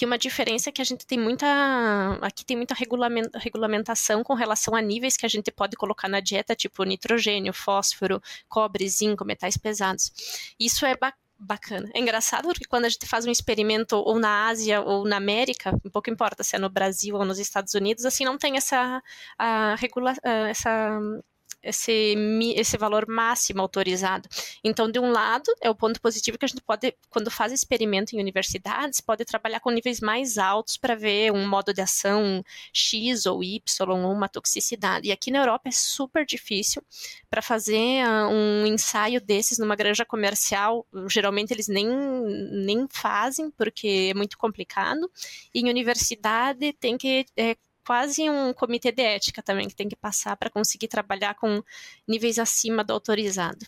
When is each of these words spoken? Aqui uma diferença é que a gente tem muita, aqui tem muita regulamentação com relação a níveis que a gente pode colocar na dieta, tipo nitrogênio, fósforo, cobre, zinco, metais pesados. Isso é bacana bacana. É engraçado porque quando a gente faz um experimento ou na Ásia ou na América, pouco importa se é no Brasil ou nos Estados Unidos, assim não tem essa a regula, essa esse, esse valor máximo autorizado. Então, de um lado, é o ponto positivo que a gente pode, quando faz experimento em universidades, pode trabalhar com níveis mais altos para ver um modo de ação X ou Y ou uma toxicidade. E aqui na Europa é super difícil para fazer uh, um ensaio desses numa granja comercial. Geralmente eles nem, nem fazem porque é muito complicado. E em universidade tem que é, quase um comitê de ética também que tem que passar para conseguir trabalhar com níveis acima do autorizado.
Aqui 0.00 0.06
uma 0.06 0.16
diferença 0.16 0.70
é 0.70 0.72
que 0.72 0.80
a 0.80 0.84
gente 0.84 1.04
tem 1.04 1.20
muita, 1.20 1.46
aqui 2.22 2.42
tem 2.42 2.56
muita 2.56 2.74
regulamentação 2.74 4.24
com 4.24 4.32
relação 4.32 4.74
a 4.74 4.80
níveis 4.80 5.14
que 5.14 5.26
a 5.26 5.28
gente 5.28 5.50
pode 5.52 5.76
colocar 5.76 6.08
na 6.08 6.20
dieta, 6.20 6.56
tipo 6.56 6.82
nitrogênio, 6.84 7.52
fósforo, 7.52 8.18
cobre, 8.48 8.88
zinco, 8.88 9.26
metais 9.26 9.58
pesados. 9.58 10.10
Isso 10.58 10.86
é 10.86 10.96
bacana 10.96 11.20
bacana. 11.42 11.88
É 11.94 12.00
engraçado 12.00 12.48
porque 12.48 12.66
quando 12.66 12.84
a 12.84 12.88
gente 12.90 13.06
faz 13.06 13.24
um 13.24 13.30
experimento 13.30 13.96
ou 13.96 14.18
na 14.18 14.48
Ásia 14.48 14.82
ou 14.82 15.06
na 15.06 15.16
América, 15.16 15.72
pouco 15.90 16.10
importa 16.10 16.44
se 16.44 16.54
é 16.54 16.58
no 16.58 16.68
Brasil 16.68 17.16
ou 17.16 17.24
nos 17.24 17.38
Estados 17.38 17.72
Unidos, 17.72 18.04
assim 18.04 18.26
não 18.26 18.36
tem 18.36 18.58
essa 18.58 19.02
a 19.38 19.74
regula, 19.76 20.14
essa 20.22 21.00
esse, 21.62 22.14
esse 22.56 22.76
valor 22.76 23.06
máximo 23.08 23.60
autorizado. 23.60 24.28
Então, 24.64 24.90
de 24.90 24.98
um 24.98 25.10
lado, 25.10 25.52
é 25.60 25.68
o 25.68 25.74
ponto 25.74 26.00
positivo 26.00 26.38
que 26.38 26.44
a 26.44 26.48
gente 26.48 26.62
pode, 26.62 26.94
quando 27.08 27.30
faz 27.30 27.52
experimento 27.52 28.14
em 28.14 28.20
universidades, 28.20 29.00
pode 29.00 29.24
trabalhar 29.24 29.60
com 29.60 29.70
níveis 29.70 30.00
mais 30.00 30.38
altos 30.38 30.76
para 30.76 30.94
ver 30.94 31.32
um 31.32 31.46
modo 31.48 31.72
de 31.72 31.80
ação 31.80 32.42
X 32.72 33.26
ou 33.26 33.42
Y 33.44 33.60
ou 33.88 34.12
uma 34.12 34.28
toxicidade. 34.28 35.08
E 35.08 35.12
aqui 35.12 35.30
na 35.30 35.40
Europa 35.40 35.68
é 35.68 35.72
super 35.72 36.24
difícil 36.24 36.82
para 37.28 37.42
fazer 37.42 38.04
uh, 38.06 38.28
um 38.28 38.66
ensaio 38.66 39.20
desses 39.20 39.58
numa 39.58 39.76
granja 39.76 40.04
comercial. 40.04 40.86
Geralmente 41.08 41.52
eles 41.52 41.68
nem, 41.68 41.86
nem 41.86 42.86
fazem 42.90 43.50
porque 43.50 44.08
é 44.10 44.14
muito 44.14 44.38
complicado. 44.38 45.10
E 45.54 45.60
em 45.60 45.68
universidade 45.68 46.72
tem 46.74 46.96
que 46.96 47.26
é, 47.36 47.56
quase 47.86 48.28
um 48.28 48.52
comitê 48.52 48.92
de 48.92 49.02
ética 49.02 49.42
também 49.42 49.68
que 49.68 49.74
tem 49.74 49.88
que 49.88 49.96
passar 49.96 50.36
para 50.36 50.50
conseguir 50.50 50.88
trabalhar 50.88 51.34
com 51.34 51.62
níveis 52.06 52.38
acima 52.38 52.84
do 52.84 52.92
autorizado. 52.92 53.66